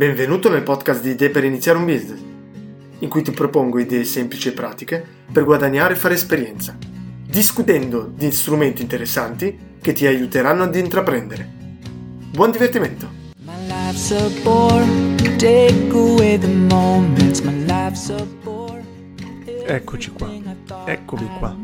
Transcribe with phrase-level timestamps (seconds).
[0.00, 2.20] Benvenuto nel podcast di Idee per iniziare un business,
[3.00, 6.74] in cui ti propongo idee semplici e pratiche per guadagnare e fare esperienza,
[7.26, 11.46] discutendo di strumenti interessanti che ti aiuteranno ad intraprendere.
[12.32, 13.10] Buon divertimento!
[19.66, 20.30] Eccoci qua,
[20.86, 21.54] eccomi qua.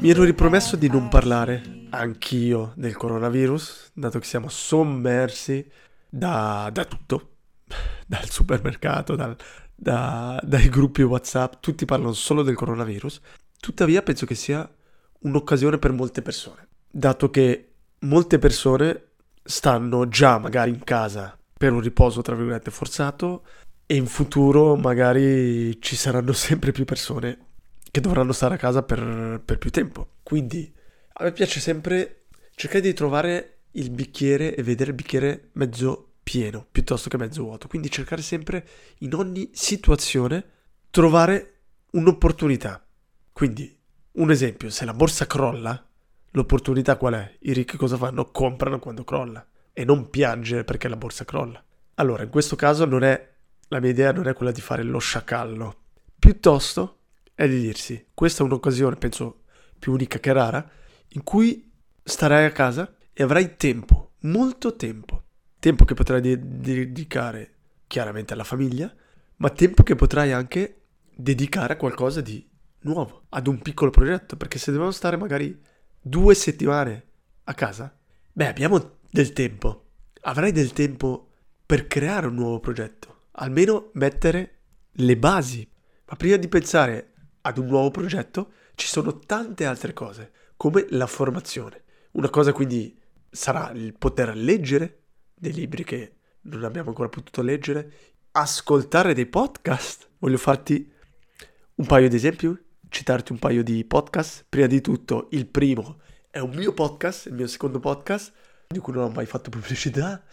[0.00, 5.66] Mi ero ripromesso di non parlare anch'io del coronavirus, dato che siamo sommersi
[6.10, 7.30] da, da tutto
[8.06, 9.36] dal supermercato, dal,
[9.74, 13.20] da, dai gruppi WhatsApp, tutti parlano solo del coronavirus.
[13.58, 14.68] Tuttavia penso che sia
[15.20, 19.02] un'occasione per molte persone, dato che molte persone
[19.42, 23.44] stanno già magari in casa per un riposo tra virgolette forzato
[23.86, 27.38] e in futuro magari ci saranno sempre più persone
[27.90, 30.08] che dovranno stare a casa per, per più tempo.
[30.22, 30.70] Quindi
[31.14, 36.66] a me piace sempre cercare di trovare il bicchiere e vedere il bicchiere mezzo pieno
[36.72, 37.68] piuttosto che mezzo vuoto.
[37.68, 38.66] Quindi cercare sempre
[38.98, 40.44] in ogni situazione
[40.90, 41.60] trovare
[41.92, 42.84] un'opportunità.
[43.30, 43.78] Quindi,
[44.14, 45.88] un esempio, se la borsa crolla,
[46.32, 47.36] l'opportunità qual è?
[47.42, 48.24] I ricchi cosa fanno?
[48.32, 51.64] Comprano quando crolla e non piangere perché la borsa crolla.
[51.94, 53.34] Allora, in questo caso non è
[53.68, 55.76] la mia idea non è quella di fare lo sciacallo,
[56.18, 57.02] piuttosto
[57.34, 59.42] è di dirsi, questa è un'occasione, penso
[59.78, 60.68] più unica che rara,
[61.08, 61.70] in cui
[62.02, 65.15] starai a casa e avrai tempo, molto tempo
[65.66, 67.54] tempo che potrai de- dedicare
[67.88, 68.94] chiaramente alla famiglia,
[69.38, 72.48] ma tempo che potrai anche dedicare a qualcosa di
[72.82, 75.60] nuovo, ad un piccolo progetto, perché se dobbiamo stare magari
[76.00, 77.06] due settimane
[77.42, 77.92] a casa,
[78.32, 79.86] beh, abbiamo del tempo.
[80.20, 81.30] Avrai del tempo
[81.66, 84.58] per creare un nuovo progetto, almeno mettere
[84.92, 85.68] le basi.
[86.04, 91.08] Ma prima di pensare ad un nuovo progetto, ci sono tante altre cose, come la
[91.08, 91.82] formazione.
[92.12, 92.96] Una cosa quindi
[93.28, 95.00] sarà il poter leggere,
[95.38, 97.92] dei libri che non abbiamo ancora potuto leggere,
[98.32, 100.08] ascoltare dei podcast.
[100.18, 100.90] Voglio farti
[101.74, 102.50] un paio di esempi,
[102.88, 104.46] citarti un paio di podcast.
[104.48, 108.32] Prima di tutto, il primo è un mio podcast, il mio secondo podcast,
[108.68, 110.24] di cui non ho mai fatto pubblicità,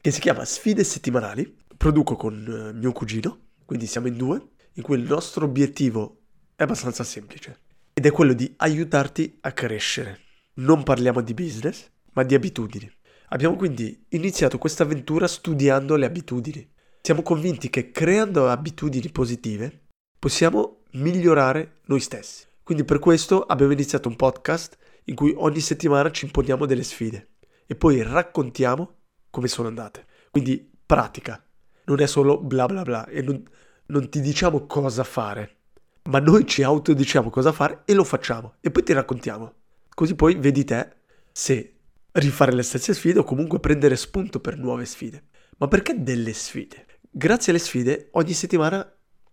[0.00, 1.62] che si chiama Sfide settimanali.
[1.76, 6.20] Produco con eh, mio cugino, quindi siamo in due, in cui il nostro obiettivo
[6.54, 7.62] è abbastanza semplice
[7.92, 10.20] ed è quello di aiutarti a crescere.
[10.54, 12.90] Non parliamo di business, ma di abitudini.
[13.34, 16.70] Abbiamo quindi iniziato questa avventura studiando le abitudini.
[17.00, 19.86] Siamo convinti che creando abitudini positive
[20.20, 22.46] possiamo migliorare noi stessi.
[22.62, 27.30] Quindi per questo abbiamo iniziato un podcast in cui ogni settimana ci imponiamo delle sfide
[27.66, 28.98] e poi raccontiamo
[29.30, 30.06] come sono andate.
[30.30, 31.44] Quindi pratica,
[31.86, 33.42] non è solo bla bla bla e non,
[33.86, 35.56] non ti diciamo cosa fare,
[36.04, 39.54] ma noi ci autodiciamo cosa fare e lo facciamo e poi ti raccontiamo.
[39.92, 40.88] Così poi vedi te
[41.32, 41.73] se
[42.14, 45.24] rifare le stesse sfide o comunque prendere spunto per nuove sfide.
[45.58, 46.86] Ma perché delle sfide?
[47.10, 48.86] Grazie alle sfide ogni settimana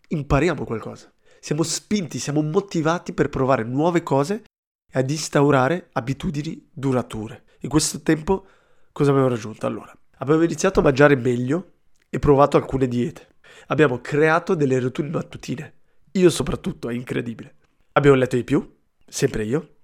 [0.07, 1.11] impariamo qualcosa.
[1.39, 4.43] Siamo spinti, siamo motivati per provare nuove cose
[4.91, 7.43] e ad instaurare abitudini durature.
[7.61, 8.45] In questo tempo
[8.91, 9.65] cosa abbiamo raggiunto?
[9.65, 11.73] Allora, abbiamo iniziato a mangiare meglio
[12.09, 13.27] e provato alcune diete.
[13.67, 15.73] Abbiamo creato delle routine mattutine.
[16.13, 17.55] Io soprattutto, è incredibile.
[17.93, 18.77] Abbiamo letto di più,
[19.07, 19.77] sempre io.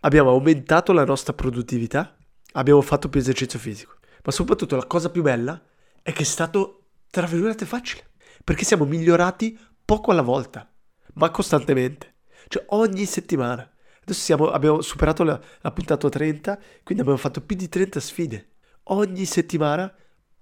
[0.00, 2.16] Abbiamo aumentato la nostra produttività
[2.54, 3.96] abbiamo fatto più esercizio fisico.
[4.24, 5.60] Ma soprattutto la cosa più bella
[6.02, 8.10] è che è stato, tra virgolette, facile.
[8.42, 10.70] Perché siamo migliorati poco alla volta,
[11.14, 12.14] ma costantemente.
[12.48, 13.68] Cioè ogni settimana.
[14.02, 18.48] Adesso siamo, abbiamo superato la, la puntata 30, quindi abbiamo fatto più di 30 sfide.
[18.84, 19.92] Ogni settimana,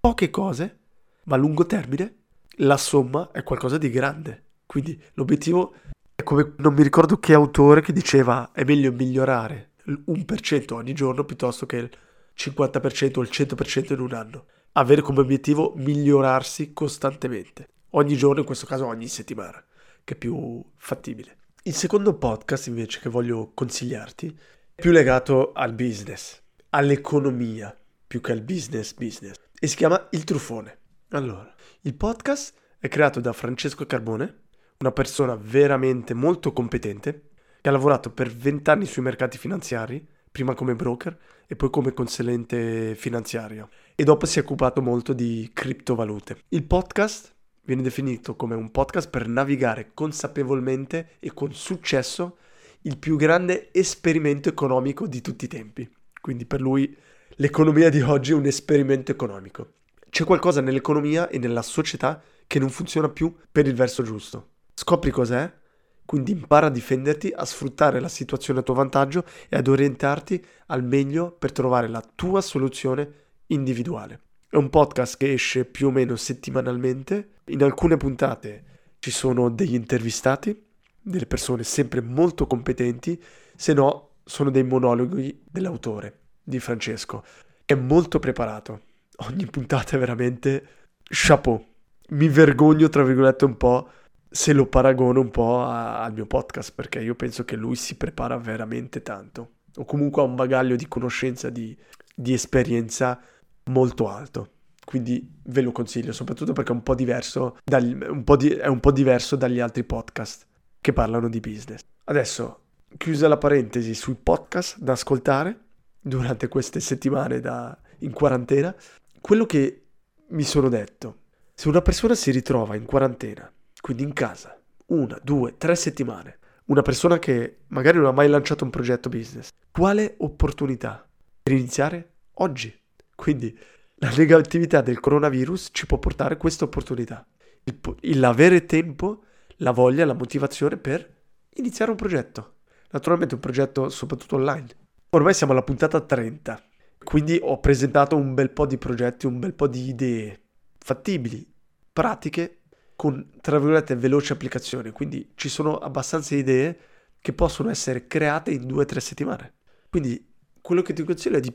[0.00, 0.78] poche cose,
[1.24, 2.22] ma a lungo termine,
[2.56, 4.46] la somma è qualcosa di grande.
[4.66, 5.74] Quindi l'obiettivo
[6.14, 11.24] è come, non mi ricordo che autore che diceva, è meglio migliorare l'1% ogni giorno
[11.24, 11.90] piuttosto che il
[12.36, 14.46] 50% o il 100% in un anno.
[14.72, 19.62] Avere come obiettivo migliorarsi costantemente, ogni giorno, in questo caso ogni settimana,
[20.02, 21.36] che è più fattibile.
[21.64, 24.38] Il secondo podcast invece che voglio consigliarti
[24.74, 27.76] è più legato al business, all'economia,
[28.06, 30.78] più che al business business, e si chiama Il Truffone.
[31.10, 34.40] Allora, il podcast è creato da Francesco Carbone,
[34.78, 37.30] una persona veramente molto competente,
[37.62, 41.16] che ha lavorato per vent'anni sui mercati finanziari, prima come broker
[41.46, 43.68] e poi come consulente finanziario.
[43.94, 46.38] E dopo si è occupato molto di criptovalute.
[46.48, 47.32] Il podcast
[47.62, 52.38] viene definito come un podcast per navigare consapevolmente e con successo
[52.82, 55.88] il più grande esperimento economico di tutti i tempi.
[56.20, 56.96] Quindi per lui
[57.36, 59.74] l'economia di oggi è un esperimento economico.
[60.10, 64.48] C'è qualcosa nell'economia e nella società che non funziona più per il verso giusto.
[64.74, 65.60] Scopri cos'è
[66.04, 70.84] quindi impara a difenderti, a sfruttare la situazione a tuo vantaggio e ad orientarti al
[70.84, 73.10] meglio per trovare la tua soluzione
[73.46, 74.20] individuale.
[74.48, 77.30] È un podcast che esce più o meno settimanalmente.
[77.46, 78.64] In alcune puntate
[78.98, 80.66] ci sono degli intervistati,
[81.00, 83.20] delle persone sempre molto competenti,
[83.56, 87.24] se no sono dei monologhi dell'autore, di Francesco,
[87.64, 88.82] è molto preparato.
[89.28, 90.66] Ogni puntata è veramente
[91.02, 91.64] chapeau.
[92.10, 93.88] Mi vergogno, tra virgolette, un po'
[94.32, 97.96] se lo paragono un po' a, al mio podcast, perché io penso che lui si
[97.96, 101.76] prepara veramente tanto, o comunque ha un bagaglio di conoscenza, di,
[102.14, 103.20] di esperienza
[103.64, 104.48] molto alto.
[104.84, 108.66] Quindi ve lo consiglio, soprattutto perché è un po' diverso, dal, un po di, è
[108.66, 110.46] un po' diverso dagli altri podcast
[110.80, 111.82] che parlano di business.
[112.04, 112.60] Adesso,
[112.96, 115.58] chiusa la parentesi sui podcast da ascoltare
[116.00, 118.74] durante queste settimane da, in quarantena,
[119.20, 119.84] quello che
[120.28, 121.18] mi sono detto,
[121.54, 123.50] se una persona si ritrova in quarantena,
[123.82, 124.56] quindi in casa,
[124.86, 129.48] una, due, tre settimane, una persona che magari non ha mai lanciato un progetto business,
[129.72, 131.04] quale opportunità
[131.42, 132.72] per iniziare oggi?
[133.16, 133.58] Quindi
[133.96, 137.26] la negatività del coronavirus ci può portare questa opportunità,
[137.64, 139.24] il, il avere tempo,
[139.56, 141.22] la voglia, la motivazione per
[141.54, 142.58] iniziare un progetto.
[142.92, 144.68] Naturalmente un progetto soprattutto online.
[145.10, 146.62] Ormai siamo alla puntata 30,
[147.02, 150.40] quindi ho presentato un bel po' di progetti, un bel po' di idee
[150.78, 151.44] fattibili,
[151.92, 152.61] pratiche,
[153.02, 154.92] con tra virgolette veloce applicazione.
[154.92, 156.78] Quindi ci sono abbastanza idee
[157.20, 159.54] che possono essere create in 2-3 settimane.
[159.90, 161.52] Quindi quello che ti consiglio è di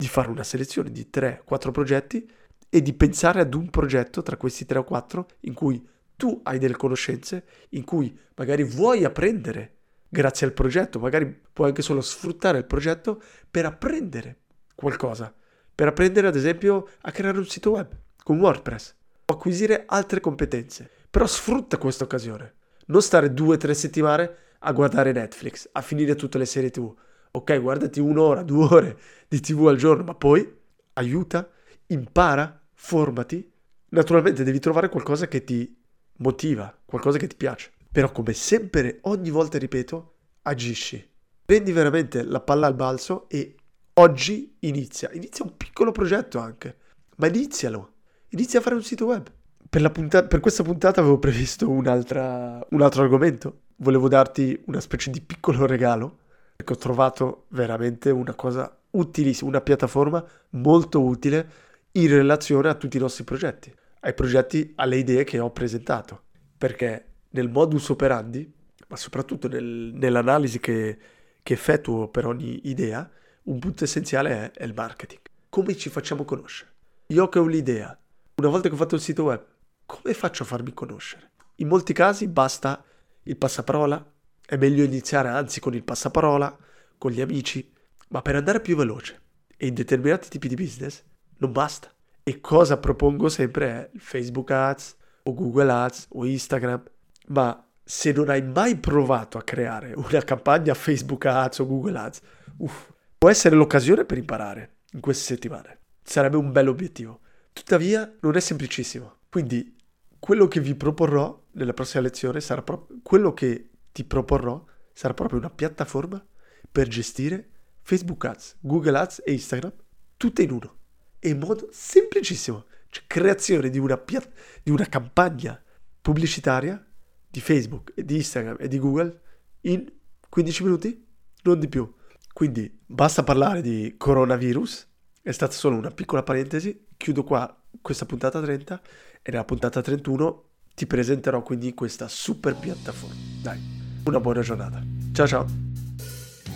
[0.00, 2.30] di fare una selezione di 3-4 progetti
[2.68, 5.84] e di pensare ad un progetto tra questi 3 o 4 in cui
[6.14, 9.74] tu hai delle conoscenze, in cui magari vuoi apprendere
[10.08, 13.20] grazie al progetto, magari puoi anche solo sfruttare il progetto
[13.50, 14.42] per apprendere
[14.76, 15.34] qualcosa,
[15.74, 17.88] per apprendere ad esempio a creare un sito web
[18.22, 18.97] con WordPress o
[19.32, 20.90] acquisire altre competenze.
[21.10, 22.54] Però sfrutta questa occasione,
[22.86, 26.94] non stare 2-3 settimane a guardare Netflix, a finire tutte le serie TV
[27.30, 28.98] ok, guardati un'ora, due ore
[29.28, 30.56] di TV al giorno, ma poi
[30.94, 31.48] aiuta,
[31.88, 33.50] impara, formati.
[33.90, 35.76] Naturalmente devi trovare qualcosa che ti
[36.18, 37.72] motiva, qualcosa che ti piace.
[37.90, 41.06] Però come sempre, ogni volta ripeto, agisci.
[41.44, 43.54] Prendi veramente la palla al balzo e
[43.94, 45.10] oggi inizia.
[45.12, 46.76] Inizia un piccolo progetto anche,
[47.16, 47.94] ma inizialo.
[48.30, 49.30] Inizia a fare un sito web.
[49.70, 53.60] Per, punta- per questa puntata avevo previsto un altro argomento.
[53.76, 56.18] Volevo darti una specie di piccolo regalo
[56.56, 62.98] che ho trovato veramente una cosa utilissima, una piattaforma molto utile in relazione a tutti
[62.98, 66.24] i nostri progetti, ai progetti, alle idee che ho presentato.
[66.58, 68.52] Perché nel modus operandi,
[68.88, 70.98] ma soprattutto nel, nell'analisi che,
[71.42, 73.08] che, effettuo per ogni idea,
[73.44, 75.20] un punto essenziale è, è il marketing.
[75.48, 76.72] Come ci facciamo conoscere?
[77.06, 77.98] Io che ho l'idea,
[78.38, 79.44] una volta che ho fatto il sito web,
[79.84, 81.32] come faccio a farmi conoscere?
[81.56, 82.84] In molti casi basta
[83.24, 84.12] il passaparola,
[84.46, 86.56] è meglio iniziare anzi con il passaparola,
[86.96, 87.72] con gli amici,
[88.10, 89.20] ma per andare più veloce
[89.56, 91.02] e in determinati tipi di business
[91.38, 91.92] non basta.
[92.22, 96.82] E cosa propongo sempre è Facebook Ads o Google Ads o Instagram,
[97.28, 102.20] ma se non hai mai provato a creare una campagna Facebook Ads o Google Ads,
[102.58, 105.78] uff, può essere l'occasione per imparare in queste settimane.
[106.02, 107.20] Sarebbe un bel obiettivo.
[107.58, 109.16] Tuttavia non è semplicissimo.
[109.28, 109.76] Quindi
[110.20, 115.40] quello che vi proporrò nella prossima lezione sarà proprio quello che ti proporrò sarà proprio
[115.40, 116.24] una piattaforma
[116.70, 117.50] per gestire
[117.82, 119.72] Facebook Ads, Google Ads e Instagram
[120.16, 120.76] tutte in uno
[121.18, 122.66] e in modo semplicissimo.
[122.90, 125.60] Cioè creazione di una, piatt- di una campagna
[126.00, 126.80] pubblicitaria
[127.28, 129.20] di Facebook e di Instagram e di Google
[129.62, 129.84] in
[130.28, 131.06] 15 minuti,
[131.42, 131.92] non di più.
[132.32, 134.86] Quindi basta parlare di coronavirus,
[135.28, 138.80] è stata solo una piccola parentesi, chiudo qua questa puntata 30
[139.20, 140.44] e nella puntata 31
[140.74, 143.14] ti presenterò quindi questa super piattaforma.
[143.42, 143.60] Dai
[144.06, 144.82] una buona giornata.
[145.12, 145.44] Ciao ciao.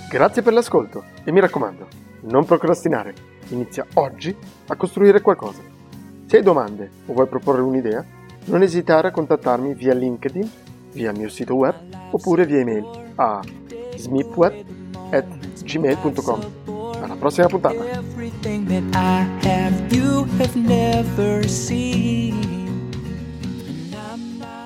[0.08, 1.86] Grazie per l'ascolto e mi raccomando,
[2.22, 3.12] non procrastinare.
[3.48, 4.34] Inizia oggi
[4.68, 5.60] a costruire qualcosa.
[6.24, 8.02] Se hai domande o vuoi proporre un'idea,
[8.46, 10.50] non esitare a contattarmi via LinkedIn,
[10.92, 11.74] via il mio sito web
[12.10, 12.86] oppure via email
[13.16, 13.42] a
[13.96, 16.61] smipweb.gmail.com.
[17.22, 17.78] Alla prossima puntata!